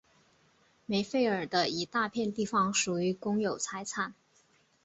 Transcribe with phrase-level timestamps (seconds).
[0.87, 4.15] 梅费尔的一大片地方属于公有财产。